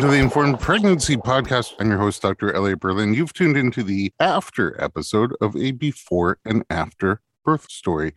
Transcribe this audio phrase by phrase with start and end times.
[0.00, 1.74] To the Informed Pregnancy Podcast.
[1.78, 2.54] I'm your host, Dr.
[2.54, 3.12] Elliot Berlin.
[3.12, 8.14] You've tuned into the after episode of a before and after birth story.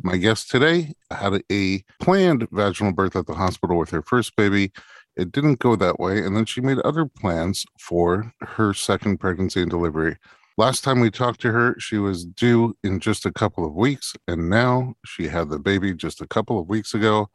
[0.00, 4.70] My guest today had a planned vaginal birth at the hospital with her first baby.
[5.16, 6.22] It didn't go that way.
[6.22, 10.18] And then she made other plans for her second pregnancy and delivery.
[10.56, 14.14] Last time we talked to her, she was due in just a couple of weeks.
[14.28, 17.28] And now she had the baby just a couple of weeks ago.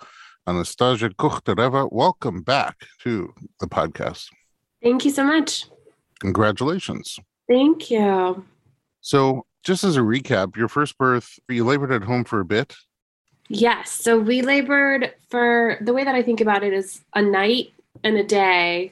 [0.48, 4.28] Anastasiya Kukhtareva, welcome back to the podcast.
[4.82, 5.68] Thank you so much.
[6.20, 7.18] Congratulations.
[7.48, 8.44] Thank you.
[9.00, 12.76] So, just as a recap, your first birth, you labored at home for a bit.
[13.48, 13.90] Yes.
[13.92, 17.72] So, we labored for the way that I think about it is a night
[18.04, 18.92] and a day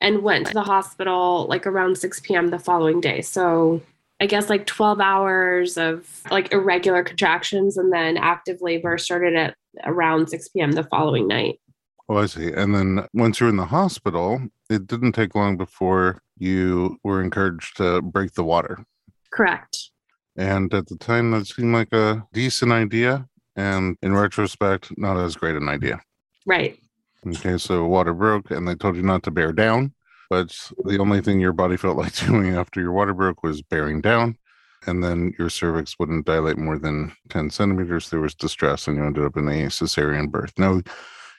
[0.00, 2.48] and went to the hospital like around 6 p.m.
[2.48, 3.20] the following day.
[3.20, 3.82] So,
[4.20, 9.54] I guess like 12 hours of like irregular contractions and then active labor started at
[9.84, 10.72] around 6 p.m.
[10.72, 11.60] the following night.
[12.08, 12.50] Oh, I see.
[12.50, 17.76] And then once you're in the hospital, it didn't take long before you were encouraged
[17.76, 18.84] to break the water.
[19.30, 19.90] Correct.
[20.36, 23.28] And at the time, that seemed like a decent idea.
[23.56, 26.00] And in retrospect, not as great an idea.
[26.46, 26.78] Right.
[27.26, 29.92] Okay, so water broke and they told you not to bear down.
[30.30, 34.00] But the only thing your body felt like doing after your water broke was bearing
[34.00, 34.38] down
[34.86, 38.10] and then your cervix wouldn't dilate more than 10 centimeters.
[38.10, 40.52] There was distress, and you ended up in a cesarean birth.
[40.58, 40.80] Now,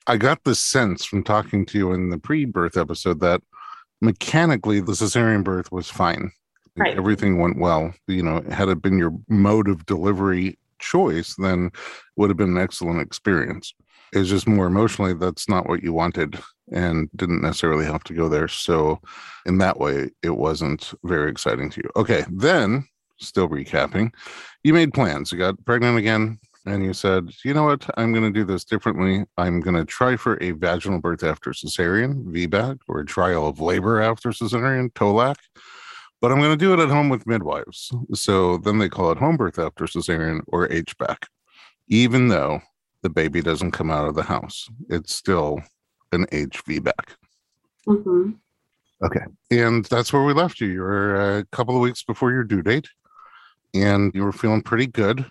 [0.07, 3.41] I got the sense from talking to you in the pre birth episode that
[4.01, 6.31] mechanically the cesarean birth was fine.
[6.75, 6.97] Right.
[6.97, 7.93] Everything went well.
[8.07, 11.71] You know, had it been your mode of delivery choice, then
[12.15, 13.73] would have been an excellent experience.
[14.13, 16.39] It's just more emotionally, that's not what you wanted
[16.71, 18.47] and didn't necessarily have to go there.
[18.47, 18.99] So,
[19.45, 21.89] in that way, it wasn't very exciting to you.
[21.95, 22.87] Okay, then
[23.19, 24.11] still recapping,
[24.63, 25.31] you made plans.
[25.31, 27.89] You got pregnant again, and you said, you know what?
[27.97, 29.25] I'm going to do this differently.
[29.37, 33.59] I'm going to try for a vaginal birth after cesarean, VBAC, or a trial of
[33.59, 35.35] labor after cesarean, TOLAC.
[36.21, 37.91] But I'm going to do it at home with midwives.
[38.13, 41.17] So then they call it home birth after cesarean or HBAC.
[41.87, 42.61] Even though
[43.01, 45.61] the baby doesn't come out of the house, it's still
[46.11, 47.15] an HVBAC.
[47.87, 48.31] Mm-hmm.
[49.01, 49.25] Okay.
[49.51, 50.67] And that's where we left you.
[50.67, 52.89] You were a couple of weeks before your due date
[53.73, 55.25] and you were feeling pretty good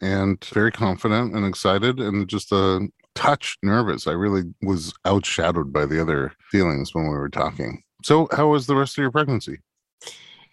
[0.00, 4.06] and very confident and excited and just a touch nervous.
[4.06, 7.82] I really was outshadowed by the other feelings when we were talking.
[8.02, 9.58] So, how was the rest of your pregnancy?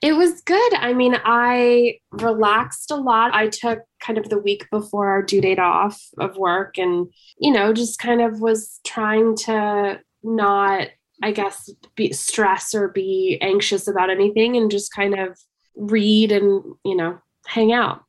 [0.02, 0.74] It was good.
[0.76, 3.34] I mean, I relaxed a lot.
[3.34, 7.08] I took kind of the week before our due date off of work and,
[7.38, 10.88] you know, just kind of was trying to not,
[11.22, 15.38] I guess, be stress or be anxious about anything and just kind of
[15.80, 18.04] read and, you know, hang out.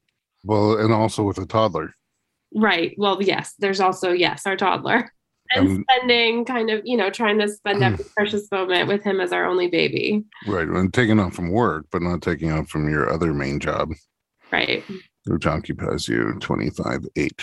[0.44, 1.94] Well, and also with a toddler.
[2.54, 2.94] Right.
[2.98, 5.10] Well, yes, there's also, yes, our toddler.
[5.52, 9.20] And Um, spending kind of, you know, trying to spend every precious moment with him
[9.20, 10.24] as our only baby.
[10.46, 10.68] Right.
[10.68, 13.90] And taking off from work, but not taking off from your other main job,
[14.52, 14.84] Right.
[15.26, 17.42] which occupies you 25 8.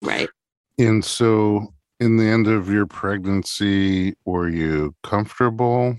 [0.00, 0.30] Right.
[0.78, 5.94] And so, in the end of your pregnancy, were you comfortable?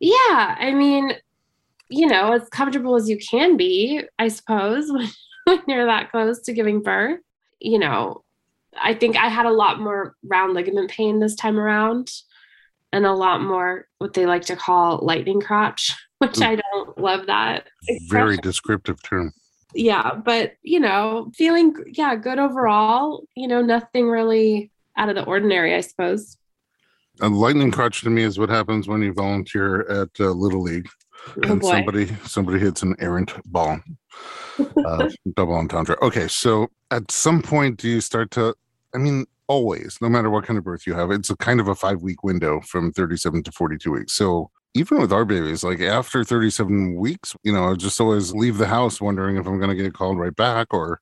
[0.00, 0.56] Yeah.
[0.58, 1.12] I mean,
[1.88, 5.08] you know, as comfortable as you can be, I suppose, when,
[5.44, 7.20] when you're that close to giving birth.
[7.60, 8.24] You know,
[8.80, 12.10] I think I had a lot more round ligament pain this time around
[12.92, 16.46] and a lot more what they like to call lightning crotch, which Mm.
[16.46, 17.66] I don't love that.
[18.08, 19.32] Very descriptive term.
[19.74, 25.24] yeah, but you know, feeling yeah, good overall, you know, nothing really out of the
[25.24, 26.36] ordinary, I suppose.
[27.20, 30.88] A lightning crotch to me is what happens when you volunteer at uh, Little League
[31.42, 33.80] and somebody somebody hits an errant ball.
[34.58, 35.96] Uh, double entendre.
[36.02, 38.54] Okay, so at some point, do you start to?
[38.94, 41.68] I mean, always, no matter what kind of birth you have, it's a kind of
[41.68, 44.12] a five week window from 37 to 42 weeks.
[44.14, 48.58] So even with our babies, like after 37 weeks, you know, I just always leave
[48.58, 51.00] the house wondering if I'm going to get called right back or,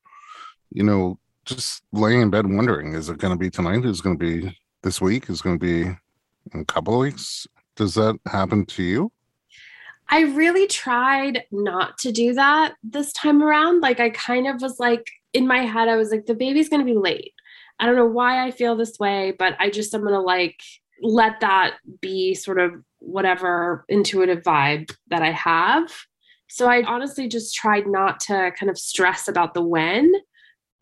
[0.71, 3.85] you know, just laying in bed wondering, is it going to be tonight?
[3.85, 5.29] Is it going to be this week?
[5.29, 5.81] Is it going to be
[6.53, 7.47] in a couple of weeks?
[7.75, 9.11] Does that happen to you?
[10.09, 13.81] I really tried not to do that this time around.
[13.81, 16.85] Like, I kind of was like, in my head, I was like, the baby's going
[16.85, 17.33] to be late.
[17.79, 20.59] I don't know why I feel this way, but I just am going to like
[21.01, 25.91] let that be sort of whatever intuitive vibe that I have.
[26.49, 30.11] So I honestly just tried not to kind of stress about the when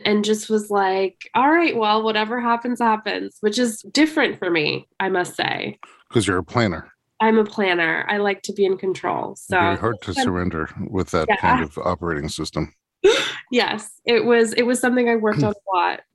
[0.06, 4.88] and just was like, all right, well, whatever happens, happens, which is different for me,
[5.00, 5.80] I must say.
[6.10, 6.92] Because you're a planner.
[7.26, 8.06] I'm a planner.
[8.08, 9.36] I like to be in control.
[9.36, 11.38] So Very hard to surrender with that Yeah.
[11.38, 12.72] kind of operating system.
[13.52, 16.02] yes, it was it was something I worked on a lot.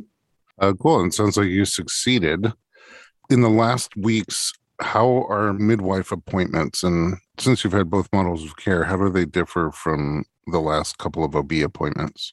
[0.60, 1.00] Uh, cool.
[1.00, 2.52] And it sounds like you succeeded.
[3.30, 4.52] In the last weeks
[4.82, 6.82] how are midwife appointments?
[6.82, 10.98] And since you've had both models of care, how do they differ from the last
[10.98, 12.30] couple of OB appointments?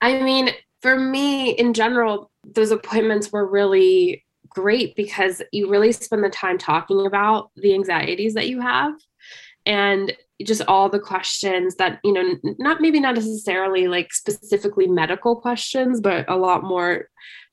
[0.00, 0.50] I mean,
[0.80, 4.24] for me in general, those appointments were really
[4.54, 8.94] great because you really spend the time talking about the anxieties that you have
[9.66, 10.12] and
[10.42, 16.00] just all the questions that you know not maybe not necessarily like specifically medical questions
[16.00, 17.08] but a lot more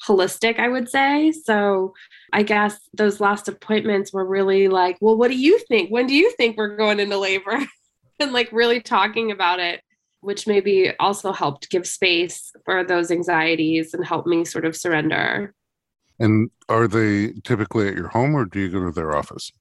[0.07, 1.31] holistic i would say.
[1.31, 1.93] So
[2.33, 5.89] i guess those last appointments were really like well what do you think?
[5.91, 7.59] When do you think we're going into labor?
[8.21, 9.79] And like really talking about it
[10.21, 15.53] which maybe also helped give space for those anxieties and help me sort of surrender.
[16.19, 19.51] And are they typically at your home or do you go to their office?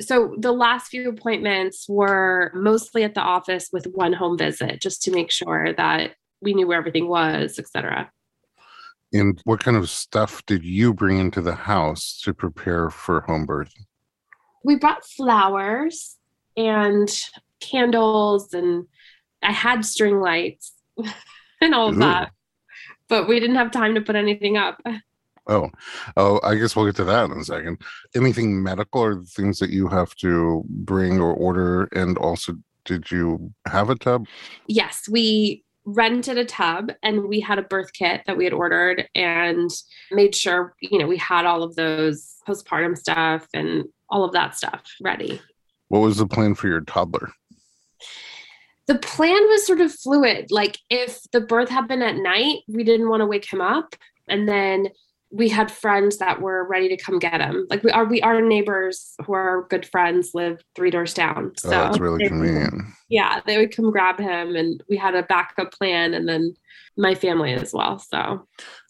[0.00, 5.02] So the last few appointments were mostly at the office with one home visit just
[5.02, 8.10] to make sure that we knew where everything was, etc.
[9.12, 13.46] And what kind of stuff did you bring into the house to prepare for home
[13.46, 13.72] birth?
[14.64, 16.16] We brought flowers
[16.56, 17.08] and
[17.60, 18.86] candles and
[19.42, 20.72] I had string lights
[21.60, 22.00] and all of Ooh.
[22.00, 22.32] that,
[23.08, 24.80] but we didn't have time to put anything up.
[25.46, 25.70] Oh,
[26.16, 27.82] oh, I guess we'll get to that in a second.
[28.14, 31.84] Anything medical or things that you have to bring or order?
[31.94, 32.54] And also,
[32.84, 34.26] did you have a tub?
[34.66, 39.06] Yes, we rented a tub and we had a birth kit that we had ordered
[39.14, 39.70] and
[40.10, 44.56] made sure, you know, we had all of those postpartum stuff and all of that
[44.56, 45.40] stuff ready.
[45.88, 47.30] What was the plan for your toddler?
[48.86, 50.50] the plan was sort of fluid.
[50.50, 53.94] Like if the birth happened at night, we didn't want to wake him up.
[54.28, 54.88] And then
[55.34, 57.66] we had friends that were ready to come get him.
[57.68, 61.52] Like we are, we our neighbors who are good friends live three doors down.
[61.58, 62.74] So oh, that's really convenient.
[63.08, 66.54] Yeah, they would come grab him, and we had a backup plan, and then
[66.96, 67.98] my family as well.
[67.98, 68.46] So.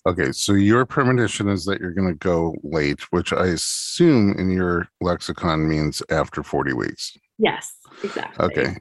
[0.06, 4.50] Okay, so your premonition is that you're going to go late, which I assume in
[4.50, 7.16] your lexicon means after 40 weeks.
[7.38, 8.44] Yes, exactly.
[8.44, 8.76] Okay.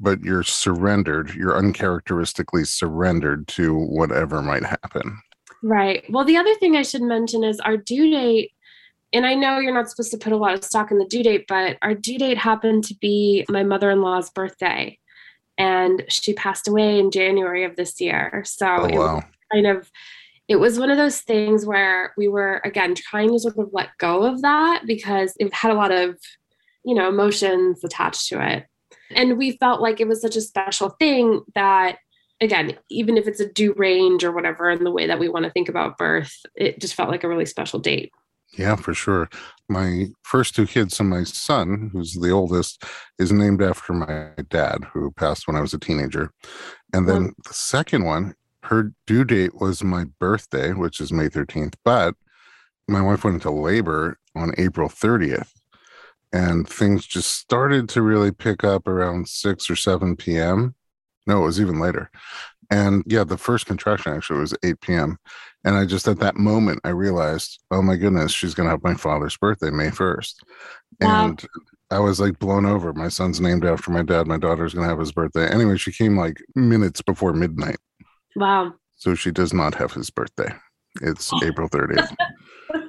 [0.00, 5.20] But you're surrendered, you're uncharacteristically surrendered to whatever might happen.
[5.64, 6.04] Right.
[6.10, 8.52] Well, the other thing I should mention is our due date.
[9.12, 11.22] And I know you're not supposed to put a lot of stock in the due
[11.22, 14.98] date, but our due date happened to be my mother in law's birthday.
[15.56, 18.42] And she passed away in January of this year.
[18.44, 19.22] So oh, wow.
[19.52, 19.90] kind of
[20.46, 23.96] it was one of those things where we were again trying to sort of let
[23.98, 26.18] go of that because it had a lot of
[26.84, 28.66] you know, emotions attached to it.
[29.14, 31.98] And we felt like it was such a special thing that,
[32.40, 35.44] again, even if it's a due range or whatever, in the way that we want
[35.44, 38.12] to think about birth, it just felt like a really special date.
[38.56, 39.28] Yeah, for sure.
[39.68, 42.84] My first two kids, and my son, who's the oldest,
[43.18, 46.30] is named after my dad, who passed when I was a teenager.
[46.92, 48.34] And then the second one,
[48.64, 52.14] her due date was my birthday, which is May 13th, but
[52.86, 55.50] my wife went into labor on April 30th
[56.34, 60.74] and things just started to really pick up around 6 or 7 p.m.
[61.26, 62.10] No, it was even later.
[62.70, 65.18] And yeah, the first contraction actually was 8 p.m.
[65.64, 68.94] And I just at that moment I realized, oh my goodness, she's gonna have my
[68.94, 70.34] father's birthday May 1st.
[71.00, 71.28] Wow.
[71.28, 71.44] And
[71.90, 72.92] I was like blown over.
[72.92, 74.26] My son's named after my dad.
[74.26, 75.48] My daughter's gonna have his birthday.
[75.48, 77.78] Anyway, she came like minutes before midnight.
[78.36, 78.74] Wow.
[78.96, 80.52] So she does not have his birthday.
[81.02, 82.14] It's April 30th.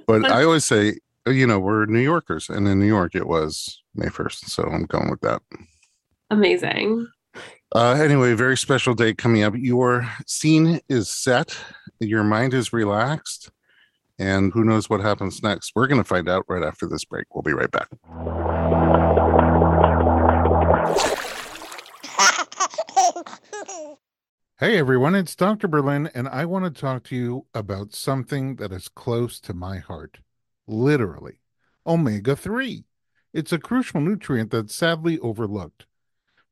[0.07, 0.95] but I always say
[1.27, 4.45] you know, we're New Yorkers, and in New York it was May 1st.
[4.45, 5.41] So I'm going with that.
[6.29, 7.07] Amazing.
[7.74, 9.53] Uh, anyway, very special day coming up.
[9.57, 11.57] Your scene is set,
[12.00, 13.51] your mind is relaxed,
[14.17, 15.72] and who knows what happens next?
[15.75, 17.25] We're going to find out right after this break.
[17.34, 17.89] We'll be right back.
[24.57, 25.67] Hey everyone, it's Dr.
[25.67, 29.79] Berlin, and I want to talk to you about something that is close to my
[29.79, 30.19] heart
[30.65, 31.41] literally.
[31.86, 32.86] Omega 3.
[33.34, 35.88] It's a crucial nutrient that's sadly overlooked.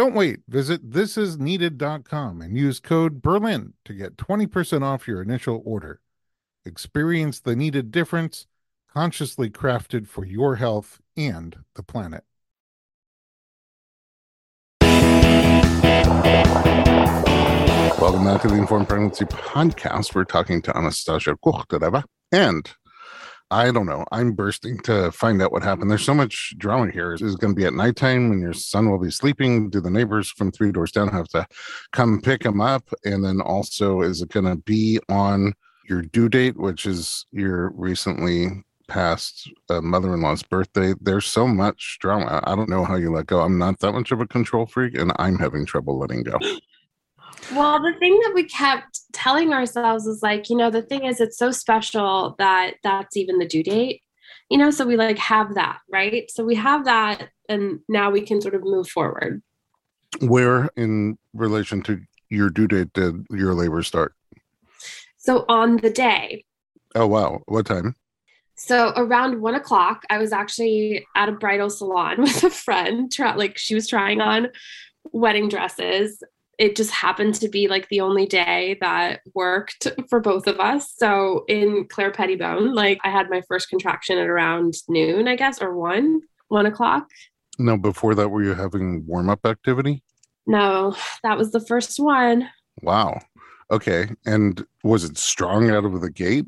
[0.00, 0.40] Don't wait.
[0.48, 6.00] Visit thisisneeded.com and use code Berlin to get 20% off your initial order.
[6.64, 8.46] Experience the needed difference,
[8.90, 12.24] consciously crafted for your health and the planet.
[18.00, 20.14] Welcome back to the Informed Pregnancy Podcast.
[20.14, 22.70] We're talking to Anastasiya Kukhtareva and
[23.52, 24.04] I don't know.
[24.12, 25.90] I'm bursting to find out what happened.
[25.90, 27.14] There's so much drama here.
[27.14, 29.70] Is it going to be at nighttime when your son will be sleeping?
[29.70, 31.46] Do the neighbors from three doors down have to
[31.90, 32.88] come pick him up?
[33.04, 35.54] And then also, is it going to be on
[35.88, 40.94] your due date, which is your recently past uh, mother-in-law's birthday?
[41.00, 42.40] There's so much drama.
[42.44, 43.40] I don't know how you let go.
[43.40, 46.38] I'm not that much of a control freak, and I'm having trouble letting go.
[47.52, 51.20] Well, the thing that we kept telling ourselves is like, you know, the thing is,
[51.20, 54.02] it's so special that that's even the due date,
[54.48, 56.30] you know, so we like have that, right?
[56.30, 59.42] So we have that, and now we can sort of move forward.
[60.20, 64.14] Where in relation to your due date did your labor start?
[65.18, 66.44] So on the day.
[66.94, 67.42] Oh, wow.
[67.46, 67.96] What time?
[68.54, 73.12] So around one o'clock, I was actually at a bridal salon with a friend.
[73.18, 74.48] Like she was trying on
[75.12, 76.22] wedding dresses
[76.60, 80.92] it just happened to be like the only day that worked for both of us.
[80.94, 85.62] So in Claire Pettibone, like I had my first contraction at around noon, I guess,
[85.62, 87.08] or one, one o'clock.
[87.58, 90.02] No, before that, were you having warm up activity?
[90.46, 92.50] No, that was the first one.
[92.82, 93.20] Wow.
[93.70, 94.10] Okay.
[94.26, 96.44] And was it strong out of the gate?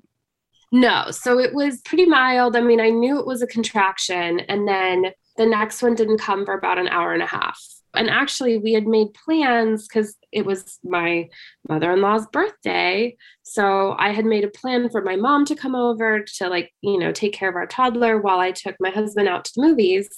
[0.72, 1.06] No.
[1.10, 2.54] So it was pretty mild.
[2.54, 4.40] I mean, I knew it was a contraction.
[4.40, 5.06] And then
[5.38, 7.58] the next one didn't come for about an hour and a half
[7.94, 11.28] and actually we had made plans because it was my
[11.68, 13.16] mother-in-law's birthday.
[13.42, 16.98] So i had made a plan for my mom to come over to like you
[16.98, 20.08] know take care of our toddler while i took my husband out to the movies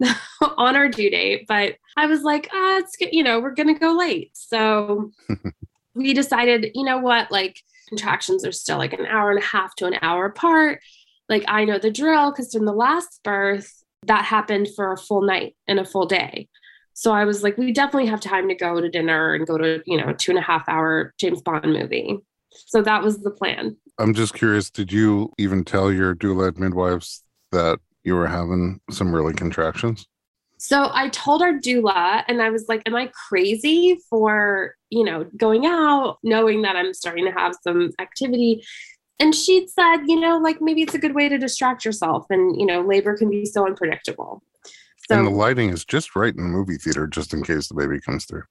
[0.58, 1.46] on our due date.
[1.48, 4.30] But i was like ah, it's you know we're gonna go late.
[4.34, 5.10] So
[5.94, 7.30] we decided you know what?
[7.30, 10.80] Like contractions are still like an hour and a half to an hour apart.
[11.28, 15.22] Like i know the drill because in the last birth that happened for a full
[15.22, 16.48] night and a full day
[16.94, 19.82] so I was like, we definitely have time to go to dinner and go to,
[19.84, 22.18] you know, two and a half hour James Bond movie.
[22.50, 23.76] So that was the plan.
[23.98, 29.12] I'm just curious, did you even tell your doula midwives that you were having some
[29.12, 30.06] early contractions?
[30.58, 35.24] So I told our doula and I was like, am I crazy for, you know,
[35.36, 38.64] going out knowing that I'm starting to have some activity?
[39.18, 42.58] And she'd said, you know, like maybe it's a good way to distract yourself and,
[42.58, 44.42] you know, labor can be so unpredictable.
[45.08, 47.74] So, and the lighting is just right in the movie theater, just in case the
[47.74, 48.44] baby comes through.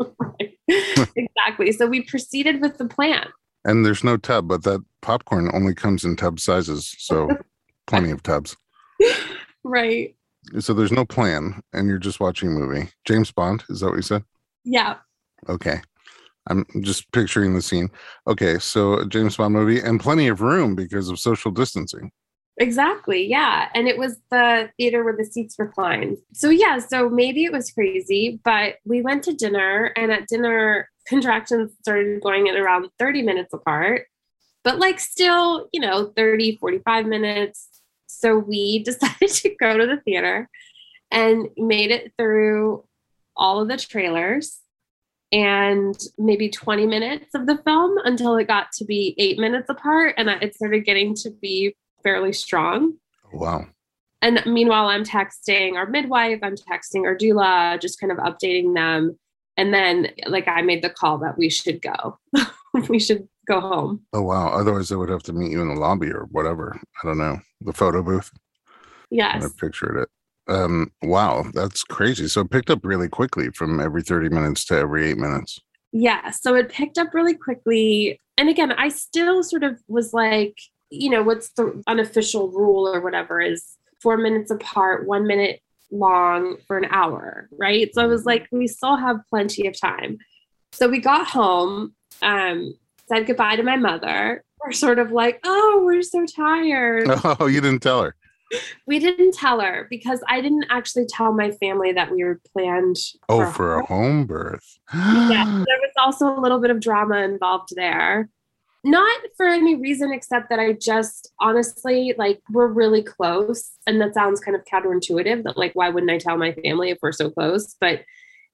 [1.16, 1.72] exactly.
[1.72, 3.28] So we proceeded with the plan.
[3.64, 6.94] And there's no tub, but that popcorn only comes in tub sizes.
[6.98, 7.28] So
[7.86, 8.56] plenty of tubs.
[9.62, 10.14] Right.
[10.60, 12.90] So there's no plan, and you're just watching a movie.
[13.06, 14.24] James Bond, is that what you said?
[14.64, 14.96] Yeah.
[15.48, 15.80] Okay.
[16.48, 17.88] I'm just picturing the scene.
[18.26, 22.10] Okay, so a James Bond movie and plenty of room because of social distancing.
[22.58, 23.26] Exactly.
[23.26, 23.68] Yeah.
[23.74, 26.18] And it was the theater where the seats reclined.
[26.32, 26.78] So, yeah.
[26.78, 32.22] So maybe it was crazy, but we went to dinner, and at dinner, contractions started
[32.22, 34.06] going at around 30 minutes apart,
[34.62, 37.68] but like still, you know, 30, 45 minutes.
[38.06, 40.48] So we decided to go to the theater
[41.10, 42.84] and made it through
[43.36, 44.60] all of the trailers
[45.32, 50.14] and maybe 20 minutes of the film until it got to be eight minutes apart.
[50.16, 52.94] And it started getting to be fairly strong.
[53.32, 53.66] Wow.
[54.22, 59.18] And meanwhile, I'm texting our midwife, I'm texting our doula, just kind of updating them.
[59.56, 62.18] And then, like, I made the call that we should go.
[62.88, 64.00] we should go home.
[64.12, 64.48] Oh, wow.
[64.48, 66.80] Otherwise, they would have to meet you in the lobby or whatever.
[67.02, 67.38] I don't know.
[67.60, 68.30] The photo booth.
[69.10, 69.44] Yes.
[69.44, 70.08] I pictured it.
[70.52, 71.44] Um, wow.
[71.52, 72.26] That's crazy.
[72.28, 75.60] So it picked up really quickly from every 30 minutes to every eight minutes.
[75.92, 76.30] Yeah.
[76.30, 78.20] So it picked up really quickly.
[78.36, 80.56] And again, I still sort of was like,
[80.94, 85.60] you know, what's the unofficial rule or whatever is four minutes apart, one minute
[85.90, 87.92] long for an hour, right?
[87.94, 90.18] So I was like, we still have plenty of time.
[90.72, 92.74] So we got home, um,
[93.08, 94.44] said goodbye to my mother.
[94.64, 97.08] We're sort of like, oh, we're so tired.
[97.24, 98.14] Oh, you didn't tell her.
[98.86, 102.96] We didn't tell her because I didn't actually tell my family that we were planned.
[103.28, 104.78] Oh, for, for a home birth.
[104.94, 108.28] yeah, there was also a little bit of drama involved there
[108.84, 113.72] not for any reason except that I just honestly like we're really close.
[113.86, 116.98] And that sounds kind of counterintuitive that like, why wouldn't I tell my family if
[117.02, 117.76] we're so close?
[117.80, 118.04] But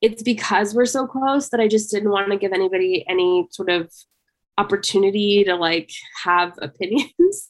[0.01, 3.69] it's because we're so close that I just didn't want to give anybody any sort
[3.69, 3.93] of
[4.57, 5.91] opportunity to like
[6.25, 7.49] have opinions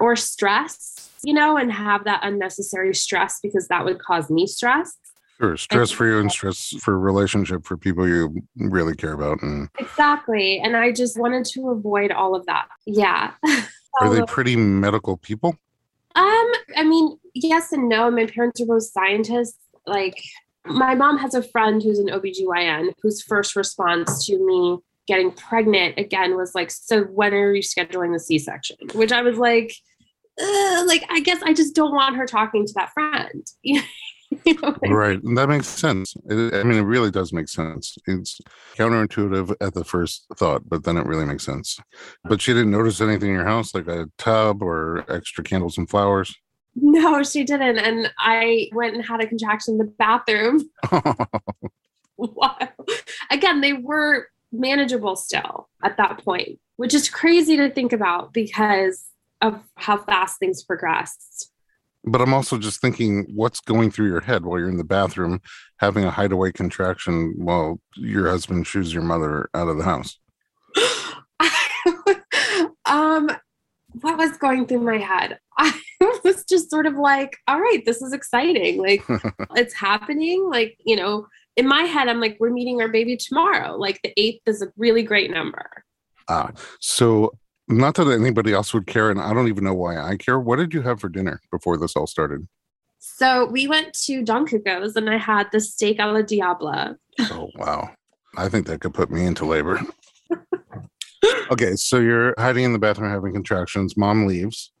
[0.00, 4.96] or stress, you know, and have that unnecessary stress because that would cause me stress.
[5.42, 9.42] Sure, stress for you and stress for relationship for people you really care about.
[9.42, 10.60] And exactly.
[10.60, 12.68] And I just wanted to avoid all of that.
[12.86, 13.32] Yeah.
[14.00, 15.56] Are they pretty medical people?
[16.14, 18.08] Um, I mean, yes and no.
[18.08, 19.58] My parents are both scientists.
[19.84, 20.22] Like
[20.64, 25.98] my mom has a friend who's an OBGYN whose first response to me getting pregnant
[25.98, 28.76] again was like, So when are you scheduling the C section?
[28.94, 29.74] Which I was like,
[30.38, 33.44] like I guess I just don't want her talking to that friend.
[34.88, 36.14] right and that makes sense.
[36.26, 37.96] It, i mean it really does make sense.
[38.06, 38.40] It's
[38.76, 41.78] counterintuitive at the first thought but then it really makes sense.
[42.24, 45.88] But she didn't notice anything in your house like a tub or extra candles and
[45.88, 46.34] flowers?
[46.74, 50.60] No she didn't and i went and had a contraction in the bathroom.
[52.18, 52.56] Wow.
[53.30, 59.04] again they were manageable still at that point which is crazy to think about because
[59.40, 61.51] of how fast things progressed
[62.04, 65.40] but I'm also just thinking what's going through your head while you're in the bathroom
[65.78, 70.18] having a hideaway contraction while your husband shoos your mother out of the house.
[72.86, 73.30] um
[74.00, 75.38] what was going through my head?
[75.58, 75.78] I
[76.24, 78.80] was just sort of like, all right, this is exciting.
[78.80, 79.02] Like
[79.56, 80.48] it's happening.
[80.50, 83.76] Like, you know, in my head, I'm like, we're meeting our baby tomorrow.
[83.76, 85.84] Like the eighth is a really great number.
[86.28, 87.32] Ah, so
[87.78, 90.38] not that anybody else would care, and I don't even know why I care.
[90.38, 92.46] What did you have for dinner before this all started?
[92.98, 96.96] So we went to Don Cuco's and I had the steak a la Diabla.
[97.18, 97.90] oh wow.
[98.36, 99.80] I think that could put me into labor.
[101.50, 103.96] okay, so you're hiding in the bathroom having contractions.
[103.96, 104.72] Mom leaves.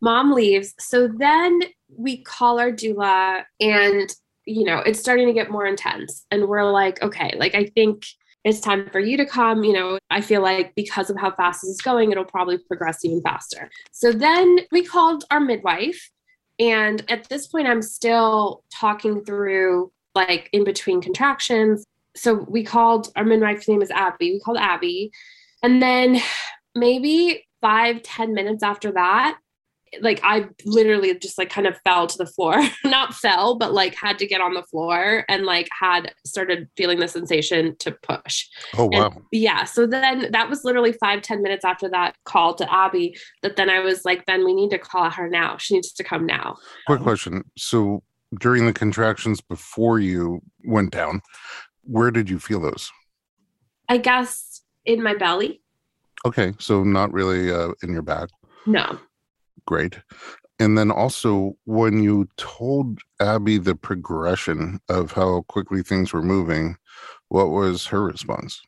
[0.00, 0.74] Mom leaves.
[0.78, 4.14] So then we call our doula and
[4.46, 6.26] you know, it's starting to get more intense.
[6.30, 8.04] And we're like, okay, like I think
[8.44, 9.64] it's time for you to come.
[9.64, 13.04] You know, I feel like because of how fast this is going, it'll probably progress
[13.04, 13.70] even faster.
[13.92, 16.10] So then we called our midwife.
[16.58, 21.84] And at this point, I'm still talking through like in between contractions.
[22.14, 24.32] So we called our midwife's name is Abby.
[24.32, 25.10] We called Abby.
[25.62, 26.20] And then
[26.74, 29.38] maybe five ten minutes after that,
[30.00, 33.94] like I literally just like kind of fell to the floor, not fell, but like
[33.94, 38.46] had to get on the floor and like had started feeling the sensation to push.
[38.76, 39.06] Oh wow.
[39.06, 39.64] And yeah.
[39.64, 43.70] So then that was literally five ten minutes after that call to Abby that then
[43.70, 45.56] I was like, Ben, we need to call her now.
[45.58, 46.56] She needs to come now.
[46.86, 47.44] Quick question.
[47.56, 48.02] So
[48.38, 51.22] during the contractions before you went down,
[51.82, 52.90] where did you feel those?
[53.88, 55.62] I guess in my belly.
[56.26, 56.54] Okay.
[56.58, 58.30] So not really uh, in your back.
[58.66, 58.98] No
[59.66, 59.98] great.
[60.58, 66.76] And then also, when you told Abby the progression of how quickly things were moving,
[67.28, 68.62] what was her response?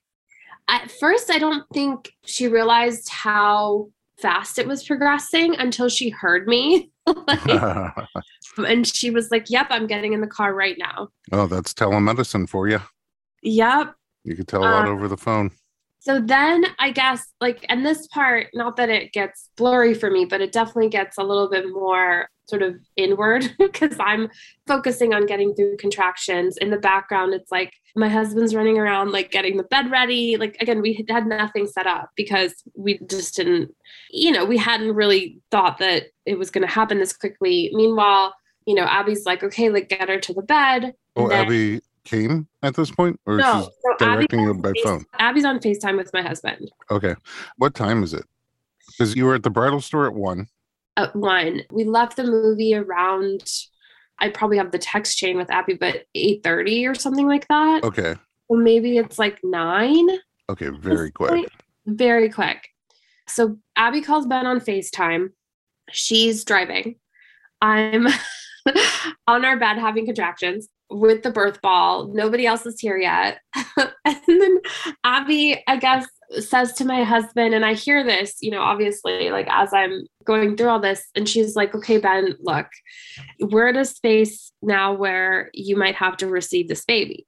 [0.69, 6.49] At first, I don't think she realized how fast it was progressing until she heard
[6.49, 6.91] me.
[7.07, 7.47] like,
[8.59, 11.09] and she was like, Yep, I'm getting in the car right now.
[11.31, 12.81] Oh, that's telemedicine for you.
[13.43, 13.95] Yep.
[14.25, 15.53] You could tell a lot uh, over the phone.
[16.07, 20.25] So then I guess like and this part, not that it gets blurry for me,
[20.25, 24.29] but it definitely gets a little bit more sort of inward because I'm
[24.69, 26.59] focusing on getting through contractions.
[26.59, 30.37] In the background, it's like my husband's running around, like getting the bed ready.
[30.37, 33.75] Like, again, we had nothing set up because we just didn't,
[34.13, 37.73] you know, we hadn't really thought that it was going to happen this quickly.
[37.73, 38.33] Meanwhile,
[38.65, 40.95] you know, Abby's like, okay, like get her to the bed.
[41.17, 44.83] Oh, then, Abby came at this point, or no, she's so directing you by face,
[44.83, 45.05] phone?
[45.19, 46.71] Abby's on Facetime with my husband.
[46.91, 47.15] Okay,
[47.57, 48.25] what time is it?
[48.87, 50.47] Because you were at the bridal store at one.
[50.97, 53.45] At one, we left the movie around.
[54.19, 57.85] I probably have the text chain with Abby, but eight thirty or something like that.
[57.85, 58.15] Okay.
[58.49, 60.09] Well, maybe it's like nine.
[60.49, 61.31] Okay, very quick.
[61.31, 61.49] Point.
[61.87, 62.69] Very quick.
[63.27, 65.31] So Abby calls Ben on FaceTime.
[65.91, 66.97] She's driving.
[67.61, 68.07] I'm
[69.27, 72.09] on our bed having contractions with the birth ball.
[72.13, 73.41] Nobody else is here yet.
[73.77, 74.59] and then
[75.05, 76.07] Abby, I guess,
[76.41, 80.57] says to my husband, and I hear this, you know, obviously, like as I'm going
[80.57, 82.67] through all this, and she's like, okay, Ben, look,
[83.41, 87.27] we're at a space now where you might have to receive this baby.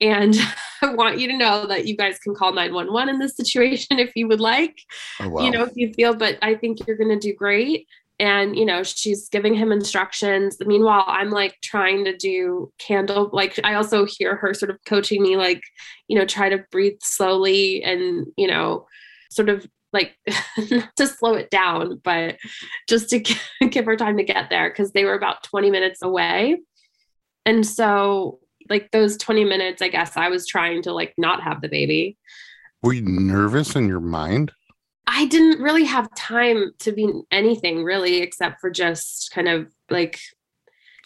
[0.00, 0.36] And
[0.82, 4.12] I want you to know that you guys can call 911 in this situation if
[4.14, 4.78] you would like,
[5.20, 5.42] oh, wow.
[5.42, 7.86] you know, if you feel, but I think you're going to do great
[8.18, 10.56] and you know she's giving him instructions.
[10.60, 15.22] Meanwhile i'm like trying to do candle like i also hear her sort of coaching
[15.22, 15.62] me like
[16.08, 18.86] you know try to breathe slowly and you know
[19.30, 20.16] sort of like
[20.70, 22.36] not to slow it down but
[22.88, 23.20] just to
[23.70, 26.60] give her time to get there because they were about 20 minutes away.
[27.46, 31.60] And so like those 20 minutes i guess i was trying to like not have
[31.60, 32.16] the baby.
[32.82, 34.52] Were you nervous in your mind
[35.06, 40.18] I didn't really have time to be anything really except for just kind of like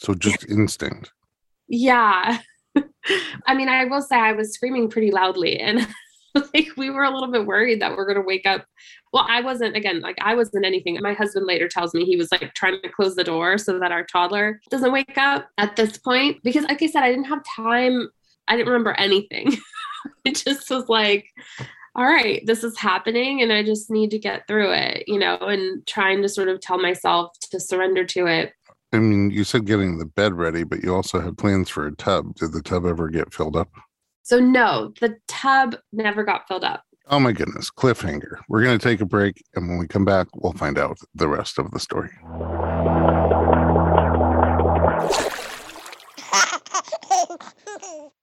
[0.01, 1.13] so just instinct.
[1.69, 2.39] Yeah.
[3.47, 5.87] I mean, I will say I was screaming pretty loudly and
[6.55, 8.65] like we were a little bit worried that we're going to wake up.
[9.13, 10.99] Well, I wasn't again, like I wasn't anything.
[11.01, 13.93] My husband later tells me he was like trying to close the door so that
[13.93, 17.43] our toddler doesn't wake up at this point because like I said I didn't have
[17.45, 18.09] time.
[18.47, 19.57] I didn't remember anything.
[20.25, 21.27] it just was like
[21.99, 25.37] all right, this is happening and I just need to get through it, you know,
[25.37, 28.53] and trying to sort of tell myself to surrender to it.
[28.93, 31.97] I mean, you said getting the bed ready, but you also had plans for a
[31.97, 32.37] tub.
[32.37, 33.69] Did the tub ever get filled up?
[34.23, 36.85] So, no, the tub never got filled up.
[37.09, 38.39] Oh my goodness, cliffhanger.
[38.49, 39.43] We're going to take a break.
[39.57, 42.11] And when we come back, we'll find out the rest of the story.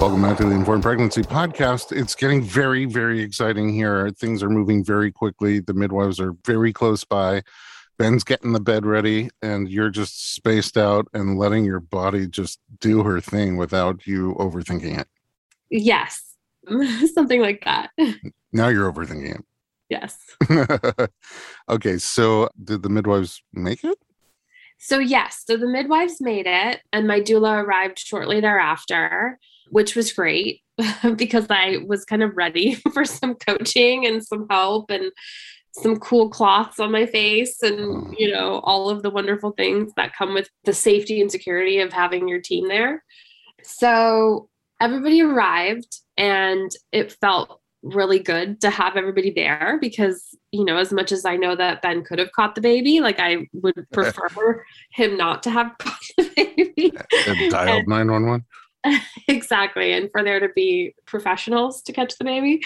[0.00, 1.94] Welcome back to the Informed Pregnancy Podcast.
[1.94, 4.08] It's getting very, very exciting here.
[4.08, 5.60] Things are moving very quickly.
[5.60, 7.42] The midwives are very close by.
[7.98, 12.60] Ben's getting the bed ready, and you're just spaced out and letting your body just
[12.80, 15.06] do her thing without you overthinking it.
[15.68, 16.34] Yes,
[17.12, 17.90] something like that.
[18.54, 19.44] Now you're overthinking it.
[19.90, 20.18] Yes.
[21.68, 23.98] okay, so did the midwives make it?
[24.78, 29.38] So, yes, so the midwives made it, and my doula arrived shortly thereafter
[29.70, 30.62] which was great
[31.16, 35.10] because I was kind of ready for some coaching and some help and
[35.72, 38.14] some cool cloths on my face and mm.
[38.18, 41.92] you know all of the wonderful things that come with the safety and security of
[41.92, 43.04] having your team there.
[43.62, 44.48] So
[44.80, 50.92] everybody arrived and it felt really good to have everybody there because you know as
[50.92, 54.62] much as i know that ben could have caught the baby like i would prefer
[54.92, 56.92] him not to have caught the baby
[57.26, 58.44] and dialed 911
[59.28, 59.92] exactly.
[59.92, 62.62] And for there to be professionals to catch the baby.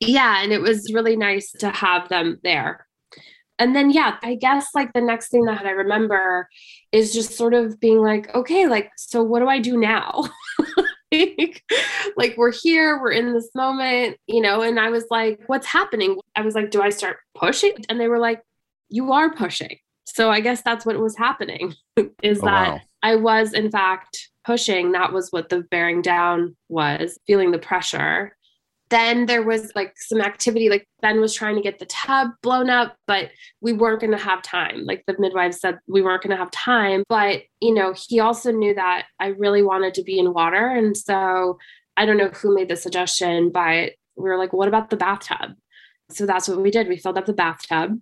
[0.00, 0.42] Yeah.
[0.42, 2.86] And it was really nice to have them there.
[3.58, 6.48] And then, yeah, I guess like the next thing that I remember
[6.90, 10.24] is just sort of being like, okay, like, so what do I do now?
[11.12, 11.62] like,
[12.16, 16.18] like, we're here, we're in this moment, you know, and I was like, what's happening?
[16.34, 17.74] I was like, do I start pushing?
[17.88, 18.42] And they were like,
[18.88, 19.76] you are pushing.
[20.04, 21.74] So I guess that's what was happening
[22.22, 22.80] is oh, that wow.
[23.02, 28.36] I was, in fact, pushing, that was what the bearing down was, feeling the pressure.
[28.90, 32.68] Then there was like some activity, like Ben was trying to get the tub blown
[32.68, 33.30] up, but
[33.62, 34.84] we weren't going to have time.
[34.84, 37.02] Like the midwife said, we weren't going to have time.
[37.08, 40.66] But, you know, he also knew that I really wanted to be in water.
[40.66, 41.58] And so
[41.96, 45.52] I don't know who made the suggestion, but we were like, what about the bathtub?
[46.10, 46.88] So that's what we did.
[46.88, 47.98] We filled up the bathtub.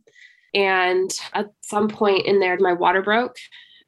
[0.55, 3.37] And at some point in there, my water broke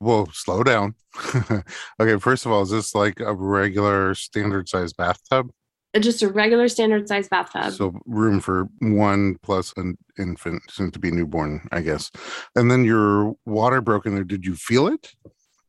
[0.02, 0.94] well, slow down.
[2.00, 5.50] okay, first of all, is this like a regular standard size bathtub?
[5.94, 7.72] Uh, just a regular standard size bathtub.
[7.72, 12.10] So room for one plus an infant, soon to be newborn, I guess.
[12.56, 14.24] And then your water broke in there.
[14.24, 15.14] Did you feel it?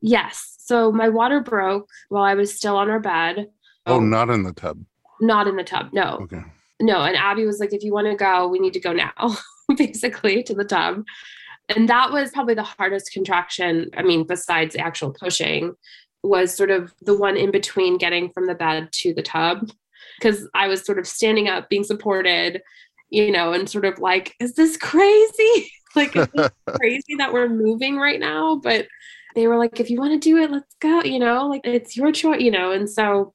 [0.00, 0.56] Yes.
[0.58, 3.48] So my water broke while I was still on our bed.
[3.86, 4.82] Oh, um, not in the tub.
[5.20, 5.90] Not in the tub.
[5.92, 6.18] No.
[6.22, 6.42] Okay.
[6.80, 7.02] No.
[7.02, 9.36] And Abby was like, if you want to go, we need to go now,
[9.76, 11.04] basically, to the tub.
[11.68, 13.90] And that was probably the hardest contraction.
[13.96, 15.74] I mean, besides actual pushing,
[16.22, 19.70] was sort of the one in between getting from the bed to the tub.
[20.18, 22.62] Because I was sort of standing up, being supported,
[23.10, 25.70] you know, and sort of like, is this crazy?
[25.96, 28.56] like, is this crazy that we're moving right now?
[28.56, 28.86] But
[29.34, 31.96] they were like, if you want to do it, let's go, you know, like it's
[31.96, 32.70] your choice, you know.
[32.70, 33.34] And so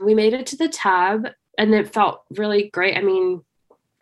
[0.00, 2.96] we made it to the tub and it felt really great.
[2.96, 3.42] I mean,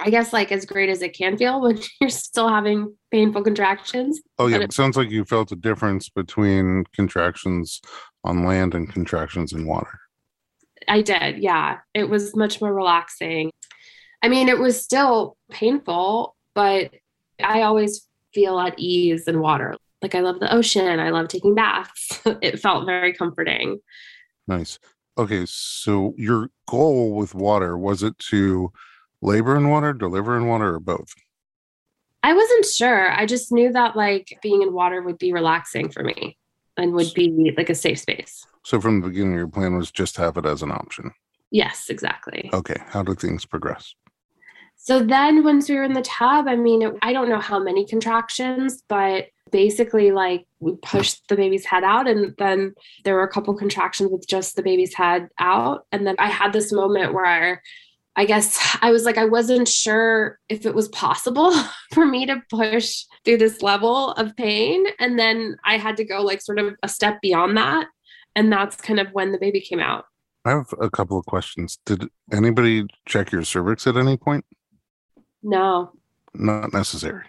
[0.01, 4.21] I guess like as great as it can feel when you're still having painful contractions.
[4.39, 7.81] Oh yeah, it, it sounds like you felt a difference between contractions
[8.25, 10.01] on land and contractions in water.
[10.89, 11.79] I did, yeah.
[11.95, 13.51] It was much more relaxing.
[14.23, 16.91] I mean, it was still painful, but
[17.43, 19.77] I always feel at ease in water.
[20.03, 22.21] Like I love the ocean, I love taking baths.
[22.43, 23.81] it felt very comforting.
[24.47, 24.79] Nice.
[25.17, 28.73] Okay, so your goal with water was it to
[29.25, 31.15] labor in water, deliver in water, or both?
[32.23, 33.11] I wasn't sure.
[33.13, 36.39] I just knew that like being in water would be relaxing for me
[36.77, 38.47] and would be like a safe space.
[38.65, 41.11] So from the beginning, your plan was just have it as an option.
[41.51, 42.51] Yes, exactly.
[42.53, 42.81] Okay.
[42.89, 43.95] How did things progress?
[44.77, 47.59] So then once we were in the tub, I mean, it, I don't know how
[47.59, 53.23] many contractions, but basically like we pushed the baby's head out and then there were
[53.23, 55.87] a couple contractions with just the baby's head out.
[55.93, 57.63] And then I had this moment where
[58.17, 61.53] I guess I was like, I wasn't sure if it was possible
[61.93, 64.85] for me to push through this level of pain.
[64.99, 67.87] And then I had to go like sort of a step beyond that.
[68.37, 70.05] And that's kind of when the baby came out.
[70.45, 71.79] I have a couple of questions.
[71.87, 74.45] Did anybody check your cervix at any point?
[75.43, 75.93] No.
[76.35, 77.25] Not necessary.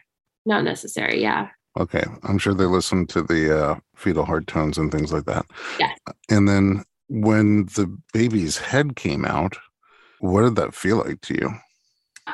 [0.46, 1.22] Not necessary.
[1.22, 1.50] Yeah.
[1.80, 2.04] Okay.
[2.24, 5.46] I'm sure they listened to the uh, fetal heart tones and things like that.
[5.80, 5.92] Yeah.
[6.30, 9.58] And then when the baby's head came out,
[10.20, 11.50] what did that feel like to you?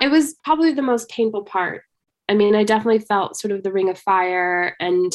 [0.02, 1.84] It was probably the most painful part.
[2.30, 5.12] I mean, I definitely felt sort of the ring of fire and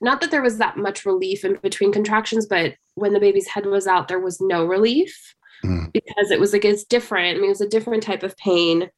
[0.00, 3.66] not that there was that much relief in between contractions, but when the baby's head
[3.66, 5.34] was out, there was no relief
[5.64, 5.92] Mm.
[5.92, 7.36] because it was like it's different.
[7.36, 8.90] I mean, it was a different type of pain.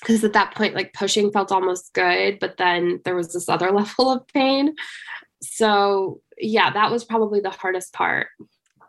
[0.00, 3.70] Because at that point, like pushing felt almost good, but then there was this other
[3.70, 4.74] level of pain.
[5.42, 8.28] So, yeah, that was probably the hardest part.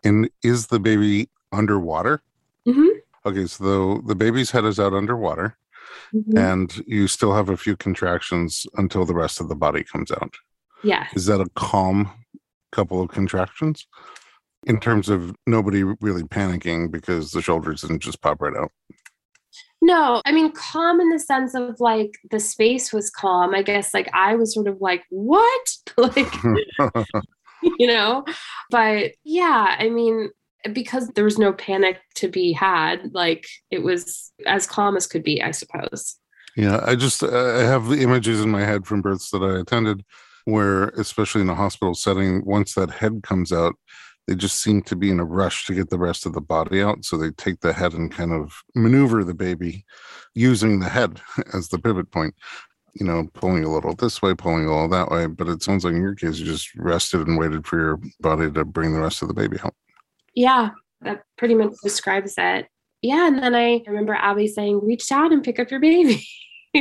[0.05, 2.21] And is the baby underwater?
[2.65, 2.87] Mhm.
[3.25, 3.63] Okay, so
[4.01, 5.57] the, the baby's head is out underwater,
[6.13, 6.37] Mhm.
[6.37, 10.35] and you still have a few contractions until the rest of the body comes out.
[10.83, 12.09] yeah Is that a calm
[12.71, 13.87] couple of contractions?
[14.67, 18.71] In terms of nobody really panicking because the shoulders didn't just pop right out.
[19.81, 23.55] No, I mean, calm in the sense of like the space was calm.
[23.55, 25.67] I guess like I was sort of like, what?
[25.97, 26.31] like,
[27.79, 28.23] you know?
[28.69, 30.29] But yeah, I mean,
[30.73, 35.23] because there was no panic to be had, like it was as calm as could
[35.23, 36.17] be, I suppose.
[36.55, 40.03] Yeah, I just I have the images in my head from births that I attended
[40.45, 43.75] where especially in a hospital setting once that head comes out
[44.27, 46.81] they just seem to be in a rush to get the rest of the body
[46.81, 47.03] out.
[47.03, 49.85] So they take the head and kind of maneuver the baby
[50.35, 51.21] using the head
[51.53, 52.35] as the pivot point.
[52.93, 55.25] You know pulling a little this way pulling a little that way.
[55.25, 58.51] But it sounds like in your case you just rested and waited for your body
[58.51, 59.73] to bring the rest of the baby out
[60.33, 60.69] Yeah,
[61.01, 62.67] that pretty much describes it.
[63.01, 66.25] Yeah, and then I remember Abby saying, reach down and pick up your baby.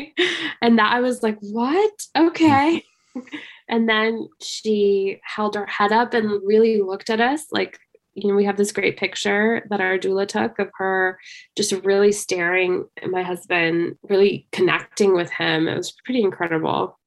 [0.63, 1.93] and that I was like, what?
[2.17, 2.83] Okay.
[3.69, 7.79] and then she held her head up and really looked at us like
[8.15, 11.19] you know we have this great picture that our doula took of her
[11.57, 16.99] just really staring at my husband really connecting with him it was pretty incredible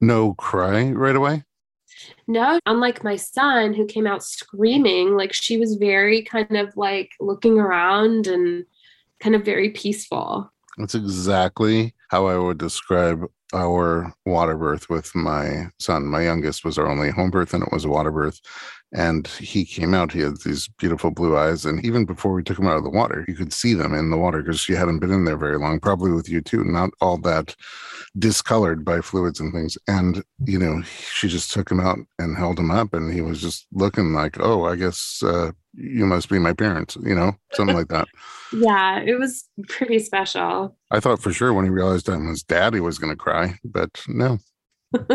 [0.00, 1.42] no cry right away
[2.26, 7.10] no unlike my son who came out screaming like she was very kind of like
[7.20, 8.64] looking around and
[9.20, 15.66] kind of very peaceful That's exactly how I would describe our water birth with my
[15.78, 16.06] son.
[16.06, 18.40] My youngest was our only home birth, and it was a water birth.
[18.94, 21.64] And he came out, he had these beautiful blue eyes.
[21.64, 24.10] And even before we took him out of the water, you could see them in
[24.10, 26.90] the water because she hadn't been in there very long, probably with you too, not
[27.00, 27.56] all that
[28.18, 29.78] discolored by fluids and things.
[29.88, 32.92] And, you know, she just took him out and held him up.
[32.92, 36.96] And he was just looking like, oh, I guess uh, you must be my parents,
[37.02, 38.08] you know, something like that.
[38.52, 42.74] yeah it was pretty special I thought for sure when he realized I'm his dad,
[42.74, 44.38] he was going to cry, but no.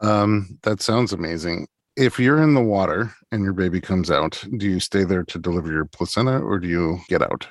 [0.00, 1.68] um, that sounds amazing.
[1.96, 5.38] If you're in the water and your baby comes out, do you stay there to
[5.38, 7.46] deliver your placenta or do you get out?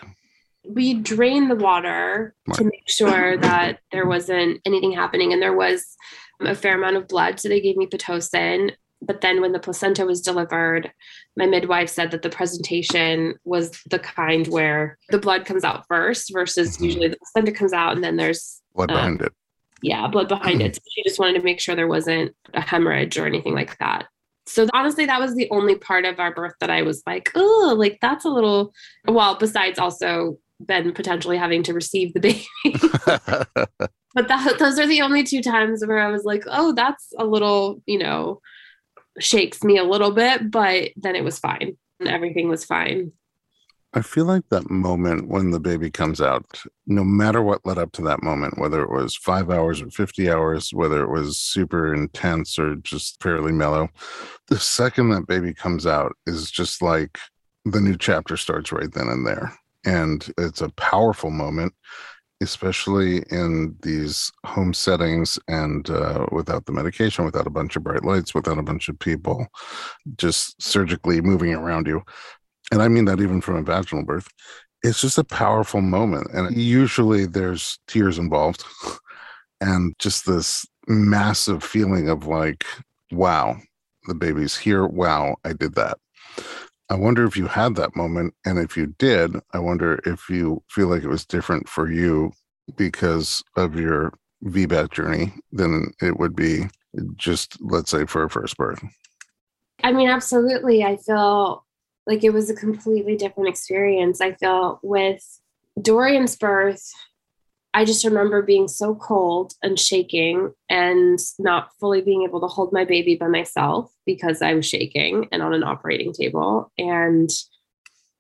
[0.70, 5.96] we drained the water to make sure that there wasn't anything happening and there was
[6.40, 8.70] a fair amount of blood so they gave me pitocin
[9.02, 10.92] but then when the placenta was delivered
[11.36, 16.32] my midwife said that the presentation was the kind where the blood comes out first
[16.32, 16.86] versus Mhm.
[16.86, 19.34] usually the placenta comes out and then there's Blood Uh, behind it.
[19.82, 23.18] yeah blood behind it so she just wanted to make sure there wasn't a hemorrhage
[23.18, 24.06] or anything like that
[24.46, 27.76] so honestly that was the only part of our birth that i was like oh
[27.78, 28.74] like that's a little
[29.08, 32.48] well besides also ben potentially having to receive the baby.
[34.14, 37.26] But that, those are the only two times where i was like oh that's a
[37.26, 38.42] little you know
[39.20, 41.78] shakes me a little bit but then it was fine.
[42.00, 43.14] And everything was fine
[43.94, 47.92] I feel like that moment when the baby comes out, no matter what led up
[47.94, 51.94] to that moment, whether it was five hours or 50 hours, whether it was super
[51.94, 53.90] intense or just fairly mellow,
[54.48, 57.20] the second that baby comes out is just like
[57.66, 59.54] the new chapter starts right then and there.
[59.86, 61.74] And it's a powerful moment,
[62.42, 68.06] especially in these home settings and uh, without the medication, without a bunch of bright
[68.06, 69.48] lights, without a bunch of people
[70.16, 72.02] just surgically moving around you
[72.72, 74.28] and I mean that even from a vaginal birth,
[74.84, 76.28] it's just a powerful moment.
[76.34, 76.64] And mm.
[76.64, 78.64] usually there's tears involved
[79.62, 82.66] and just this massive feeling of like,
[83.12, 83.58] wow,
[84.08, 84.88] the baby's here.
[84.88, 85.98] Wow, I did that.
[86.90, 88.34] I wonder if you had that moment.
[88.46, 92.32] And if you did, I wonder if you feel like it was different for you
[92.76, 94.14] because of your
[94.46, 96.64] VBAC journey than it would be
[97.16, 98.84] just, let's say, for a first birth.
[99.84, 100.84] I mean, absolutely.
[100.84, 101.66] I feel
[102.08, 104.22] like it was a completely different experience.
[104.22, 105.24] I feel with
[105.82, 106.92] Dorian's birth,
[107.74, 112.74] I just remember being so cold and shaking and not fully being able to hold
[112.74, 116.72] my baby by myself because I was shaking and on an operating table.
[116.78, 117.30] And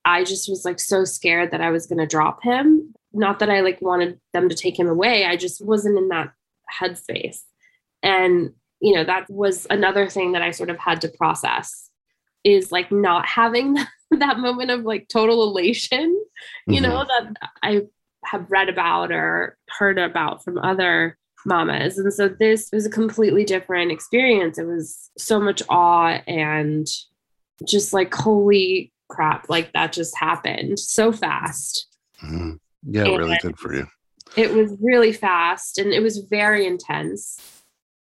[0.06, 2.94] I just was like so scared that I was going to drop him.
[3.12, 5.26] Not that I like wanted them to take him away.
[5.26, 6.32] I just wasn't in that
[6.82, 7.41] headspace.
[8.02, 11.90] And, you know, that was another thing that I sort of had to process
[12.43, 13.77] is like not having
[14.12, 16.23] that moment of like total elation,
[16.67, 17.82] you know, that I
[18.25, 21.97] have read about or heard about from other mamas.
[21.97, 24.58] And so this was a completely different experience.
[24.58, 26.88] It was so much awe and
[27.65, 31.88] just like, holy crap, like that just happened so fast.
[32.23, 32.60] Mhm.
[32.84, 33.88] Yeah, it really good for you.
[34.36, 37.39] It was really fast and it was very intense.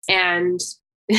[0.09, 0.61] And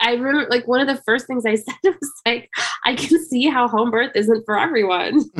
[0.00, 2.48] I remember like one of the first things I said was like,
[2.84, 5.24] I can see how home birth isn't for everyone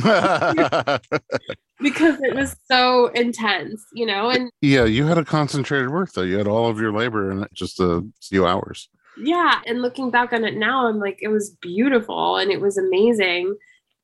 [1.81, 4.31] because it was so intense, you know?
[4.31, 6.23] And yeah, you had a concentrated work though.
[6.23, 8.89] You had all of your labor in just a few hours.
[9.17, 12.79] yeah, and looking back on it now, I'm like, it was beautiful and it was
[12.79, 13.57] amazing,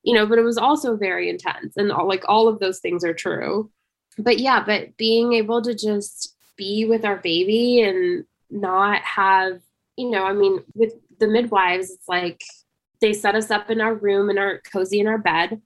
[0.03, 1.75] you know, but it was also very intense.
[1.77, 3.69] And all, like all of those things are true.
[4.17, 9.61] But yeah, but being able to just be with our baby and not have,
[9.99, 12.41] you know, I mean, with the midwives, it's like
[13.01, 15.61] they set us up in our room and our cozy in our bed.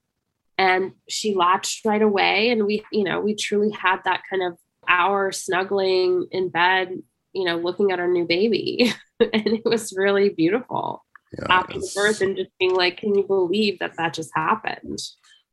[0.58, 2.50] And she latched right away.
[2.50, 6.98] And we, you know, we truly had that kind of hour snuggling in bed,
[7.34, 8.92] you know, looking at our new baby.
[9.20, 11.06] and it was really beautiful
[11.38, 14.98] Yeah, after the birth and just being like, can you believe that that just happened?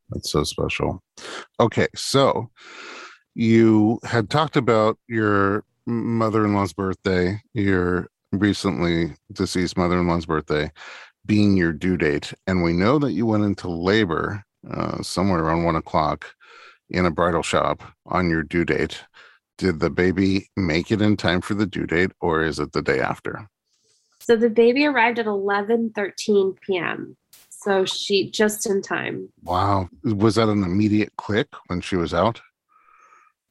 [0.09, 1.03] That's so special.
[1.61, 2.49] Okay, so
[3.35, 10.71] you had talked about your mother-in-law's birthday, your recently deceased mother-in-law's birthday
[11.27, 15.65] being your due date, and we know that you went into labor uh, somewhere around
[15.65, 16.35] one o'clock
[16.89, 19.03] in a bridal shop on your due date.
[19.59, 22.83] Did the baby make it in time for the due date, or is it the
[22.83, 23.49] day after?
[24.21, 27.17] So the baby arrived at 11 13 p.m.
[27.51, 29.31] So she just in time.
[29.43, 32.41] Wow, was that an immediate click when she was out?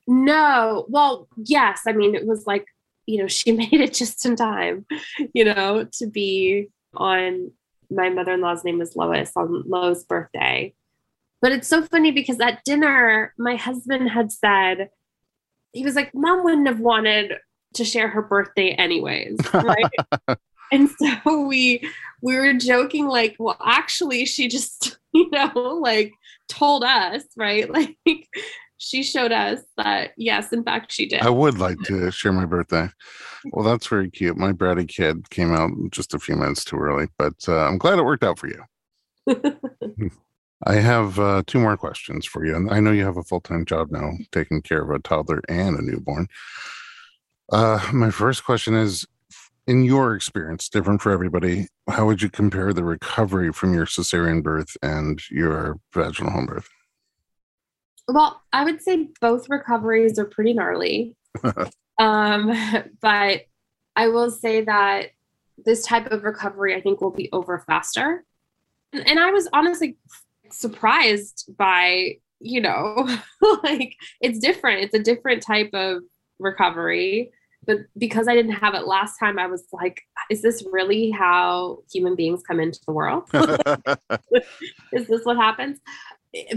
[0.08, 1.82] No, well, yes.
[1.88, 2.66] I mean, it was like,
[3.10, 4.86] you know, she made it just in time,
[5.34, 7.52] you know, to be on
[7.92, 10.74] my mother in law's name is Lois on Lo's birthday.
[11.42, 14.90] But it's so funny because at dinner, my husband had said,
[15.72, 17.34] he was like, Mom wouldn't have wanted
[17.76, 19.38] to share her birthday anyways.
[19.54, 20.38] Right.
[20.72, 21.88] and so we
[22.22, 26.12] we were joking, like, well, actually, she just, you know, like
[26.50, 27.70] told us, right?
[27.72, 27.98] Like
[28.80, 31.22] she showed us that yes, in fact, she did.
[31.22, 32.88] I would like to share my birthday.
[33.52, 34.38] Well, that's very cute.
[34.38, 38.00] My bratty kid came out just a few minutes too early, but uh, I'm glad
[38.00, 38.64] it worked out for you.
[40.66, 42.56] I have uh, two more questions for you.
[42.56, 45.42] And I know you have a full time job now, taking care of a toddler
[45.50, 46.28] and a newborn.
[47.52, 49.06] Uh, my first question is
[49.68, 54.42] In your experience, different for everybody, how would you compare the recovery from your cesarean
[54.42, 56.70] birth and your vaginal home birth?
[58.12, 61.16] Well, I would say both recoveries are pretty gnarly.
[62.00, 62.52] um,
[63.02, 63.42] but
[63.96, 65.12] I will say that
[65.66, 68.24] this type of recovery I think will be over faster.
[68.94, 69.98] And, and I was honestly
[70.52, 73.08] surprised by, you know,
[73.64, 74.82] like it's different.
[74.82, 76.02] It's a different type of
[76.40, 77.32] recovery.
[77.68, 81.80] But because I didn't have it last time, I was like, is this really how
[81.92, 83.30] human beings come into the world?
[84.94, 85.78] is this what happens?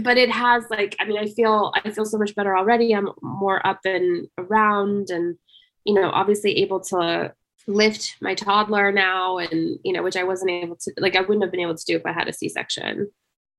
[0.01, 2.93] But it has like i mean i feel i feel so much better already.
[2.93, 5.37] I'm more up and around and
[5.83, 7.33] you know obviously able to
[7.65, 11.43] lift my toddler now and you know which i wasn't able to like i wouldn't
[11.43, 13.09] have been able to do if i had a c-section.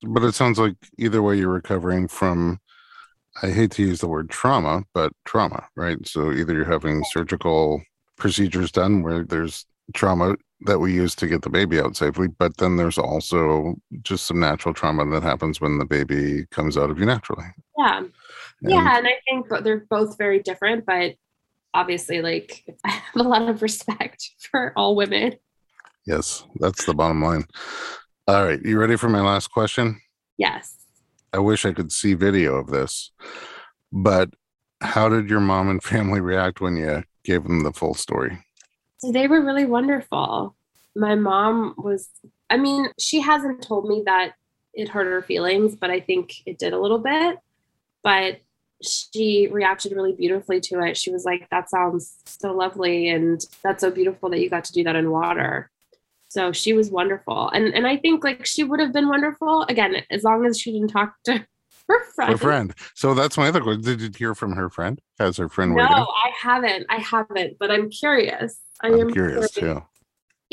[0.06, 2.60] But it sounds like either way you're recovering from
[3.42, 6.06] i hate to use the word trauma but trauma right?
[6.06, 7.82] So either you're having surgical
[8.16, 12.56] procedures done where there's trauma that we use to get the baby out safely but
[12.56, 16.98] then there's also just some natural trauma that happens when the baby comes out of
[16.98, 17.44] you naturally.
[17.78, 17.98] Yeah.
[17.98, 18.12] And-
[18.62, 21.14] yeah and i think they're both very different but
[21.74, 25.34] obviously like i have a lot of respect for all women.
[26.06, 27.44] Yes that's the bottom line.
[28.26, 30.00] All right you ready for my last question?
[30.38, 30.76] Yes.
[31.32, 33.10] I wish i could see video of this
[33.92, 34.30] but
[34.80, 38.38] how did your mom and family react when you gave them the full story?
[38.98, 40.56] So they were really wonderful.
[40.96, 42.08] My mom was,
[42.50, 44.34] I mean, she hasn't told me that
[44.72, 47.38] it hurt her feelings, but I think it did a little bit.
[48.02, 48.40] But
[48.82, 50.96] she reacted really beautifully to it.
[50.96, 53.08] She was like, That sounds so lovely.
[53.08, 55.70] And that's so beautiful that you got to do that in water.
[56.28, 57.48] So she was wonderful.
[57.50, 60.72] And and I think like she would have been wonderful again, as long as she
[60.72, 61.38] didn't talk to
[61.88, 62.32] her friend.
[62.32, 65.50] her friend so that's my other question did you hear from her friend has her
[65.50, 66.86] friend No, I haven't.
[66.88, 68.58] I haven't, but I'm curious.
[68.80, 69.82] I i'm am curious too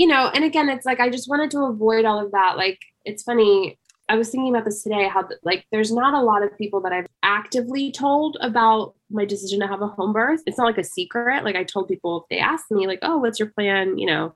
[0.01, 2.57] you know, and again, it's like I just wanted to avoid all of that.
[2.57, 3.77] Like, it's funny.
[4.09, 5.07] I was thinking about this today.
[5.07, 9.59] How like there's not a lot of people that I've actively told about my decision
[9.59, 10.41] to have a home birth.
[10.47, 11.43] It's not like a secret.
[11.43, 14.33] Like I told people if they asked me, like, "Oh, what's your plan?" You know,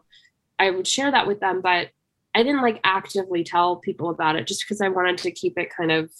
[0.59, 1.89] I would share that with them, but
[2.35, 5.73] I didn't like actively tell people about it just because I wanted to keep it
[5.75, 6.11] kind of,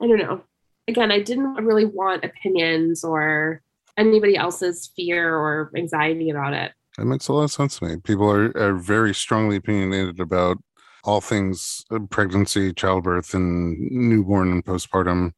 [0.00, 0.42] I don't know.
[0.86, 3.62] Again, I didn't really want opinions or
[3.96, 6.70] anybody else's fear or anxiety about it.
[7.00, 10.58] That makes a lot of sense to me people are, are very strongly opinionated about
[11.02, 15.32] all things uh, pregnancy, childbirth, and newborn and postpartum.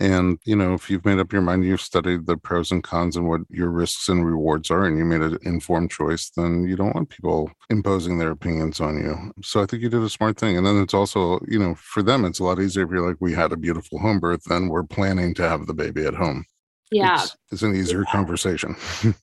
[0.00, 3.16] And, you know, if you've made up your mind, you've studied the pros and cons
[3.16, 6.76] and what your risks and rewards are, and you made an informed choice, then you
[6.76, 9.32] don't want people imposing their opinions on you.
[9.42, 10.56] So I think you did a smart thing.
[10.56, 13.16] And then it's also, you know, for them, it's a lot easier if you're like,
[13.18, 16.44] we had a beautiful home birth, then we're planning to have the baby at home.
[16.92, 17.20] Yeah.
[17.24, 18.12] It's, it's an easier Yeah.
[18.12, 18.76] conversation.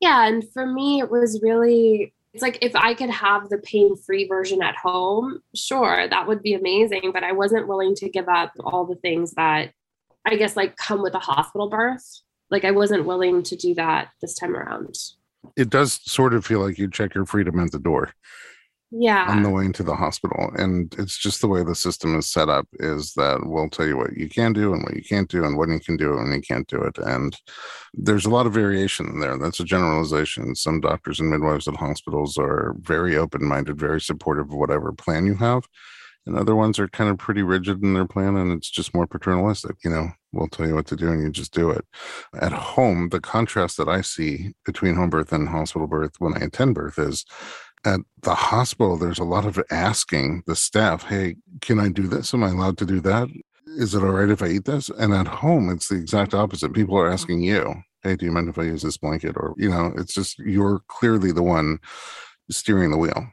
[0.00, 0.26] Yeah.
[0.26, 4.26] And for me, it was really, it's like if I could have the pain free
[4.26, 7.10] version at home, sure, that would be amazing.
[7.12, 9.72] But I wasn't willing to give up all the things that
[10.24, 12.20] I guess like come with a hospital birth.
[12.50, 14.96] Like I wasn't willing to do that this time around.
[15.56, 18.12] it does sort of feel like you check your freedom at the door.
[18.98, 19.26] Yeah.
[19.28, 22.48] on the way into the hospital and it's just the way the system is set
[22.48, 25.44] up is that we'll tell you what you can do and what you can't do
[25.44, 27.36] and when you can do it and you can't do it and
[27.92, 32.38] there's a lot of variation there that's a generalization some doctors and midwives at hospitals
[32.38, 35.64] are very open-minded very supportive of whatever plan you have
[36.26, 39.06] and other ones are kind of pretty rigid in their plan and it's just more
[39.06, 41.84] paternalistic you know we'll tell you what to do and you just do it
[42.40, 46.44] at home the contrast that i see between home birth and hospital birth when i
[46.44, 47.24] attend birth is
[47.84, 52.34] at the hospital, there's a lot of asking the staff, hey, can I do this?
[52.34, 53.28] Am I allowed to do that?
[53.78, 54.88] Is it all right if I eat this?
[54.88, 56.72] And at home, it's the exact opposite.
[56.72, 59.36] People are asking you, hey, do you mind if I use this blanket?
[59.36, 61.78] Or, you know, it's just you're clearly the one
[62.50, 63.26] steering the wheel.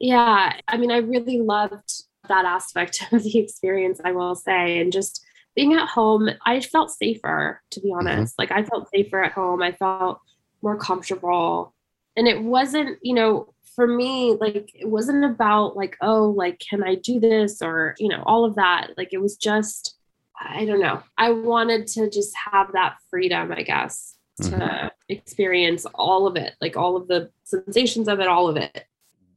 [0.00, 0.54] Yeah.
[0.68, 4.78] I mean, I really loved that aspect of the experience, I will say.
[4.78, 8.06] And just being at home, I felt safer, to be mm-hmm.
[8.06, 8.34] honest.
[8.38, 9.62] Like, I felt safer at home.
[9.62, 10.20] I felt
[10.62, 11.74] more comfortable.
[12.16, 16.82] And it wasn't, you know, for me, like, it wasn't about, like, oh, like, can
[16.82, 17.62] I do this?
[17.62, 18.92] Or, you know, all of that.
[18.96, 19.96] Like, it was just,
[20.40, 21.02] I don't know.
[21.18, 24.86] I wanted to just have that freedom, I guess, to mm-hmm.
[25.10, 28.86] experience all of it, like, all of the sensations of it, all of it.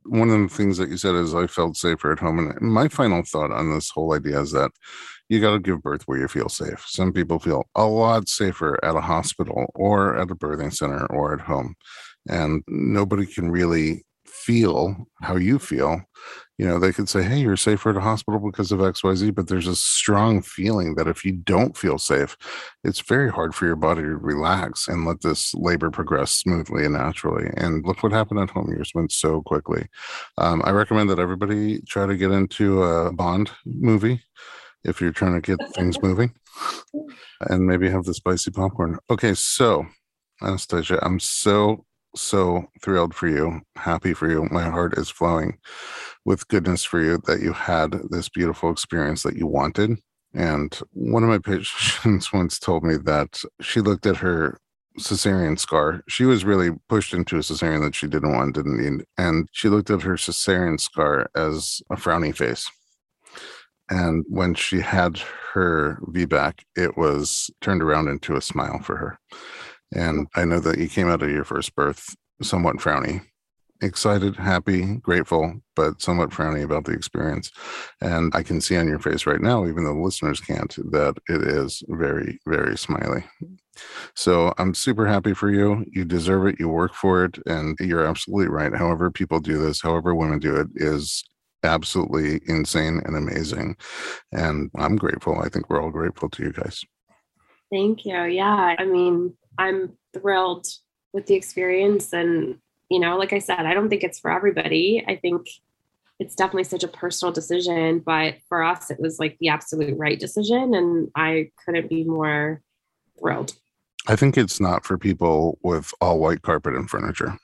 [0.06, 2.40] One of the things that you said is I felt safer at home.
[2.40, 4.72] And my final thought on this whole idea is that
[5.28, 6.84] you got to give birth where you feel safe.
[6.88, 11.34] Some people feel a lot safer at a hospital or at a birthing center or
[11.34, 11.76] at home.
[12.28, 14.04] And nobody can really
[14.40, 16.02] feel how you feel.
[16.58, 19.48] You know, they could say, hey, you're safer at a hospital because of XYZ, but
[19.48, 22.36] there's a strong feeling that if you don't feel safe,
[22.84, 26.96] it's very hard for your body to relax and let this labor progress smoothly and
[26.96, 27.50] naturally.
[27.56, 28.72] And look what happened at home.
[28.72, 29.88] Yours went so quickly.
[30.38, 34.22] Um, I recommend that everybody try to get into a Bond movie
[34.84, 36.34] if you're trying to get things moving
[37.42, 38.98] and maybe have the spicy popcorn.
[39.10, 39.86] Okay, so
[40.42, 41.86] Anastasiya, I'm so
[42.16, 44.48] so thrilled for you, happy for you.
[44.52, 45.58] My heart is flowing
[46.26, 49.98] with goodness for you that you had this beautiful experience that you wanted.
[50.34, 54.60] And one of my patients once told me that she looked at her
[55.00, 56.04] cesarean scar.
[56.08, 59.06] She was really pushed into a cesarean that she didn't want, didn't need.
[59.18, 62.70] And she looked at her cesarean scar as a frowny face.
[63.90, 65.20] And when she had
[65.54, 69.20] her VBAC, it was turned around into a smile for her.
[69.94, 73.22] And I know that you came out of your first birth somewhat frowny,
[73.82, 77.52] excited, happy, grateful, but somewhat frowny about the experience.
[78.02, 81.16] And I can see on your face right now, even though the listeners can't, that
[81.28, 83.24] it is very, very smiley.
[84.16, 85.86] So I'm super happy for you.
[85.92, 86.60] You deserve it.
[86.60, 87.40] You work for it.
[87.46, 88.76] And you're absolutely right.
[88.76, 91.24] However, people do this, however, women do it, is
[91.64, 93.76] absolutely insane and amazing.
[94.32, 95.40] And I'm grateful.
[95.40, 96.84] I think we're all grateful to you guys.
[97.72, 98.24] Thank you.
[98.24, 98.76] Yeah.
[98.78, 100.66] I mean, I'm thrilled
[101.14, 102.14] with the experience.
[102.14, 102.58] And,
[102.90, 105.04] you know, like I said, I don't think it's for everybody.
[105.08, 105.48] I think
[106.20, 108.00] it's definitely such a personal decision.
[108.00, 110.74] But for us, it was like the absolute right decision.
[110.74, 112.62] And I couldn't be more
[113.20, 113.54] thrilled.
[114.08, 117.38] I think it's not for people with all white carpet and furniture.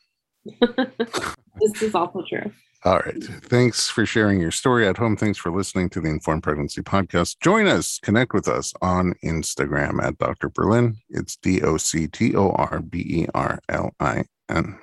[0.45, 2.51] this is also true.
[2.85, 3.23] All right.
[3.23, 5.17] Thanks for sharing your story at home.
[5.17, 7.39] Thanks for listening to the Informed Pregnancy Podcast.
[7.39, 10.49] Join us, connect with us on Instagram at Dr.
[10.49, 10.97] Berlin.
[11.09, 14.77] It's D O C T O R B E R L I N.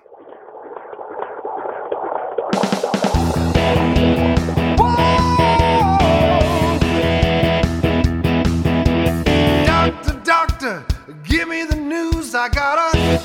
[9.65, 10.85] Doctor, doctor,
[11.23, 12.35] give me the news.
[12.35, 13.19] I got a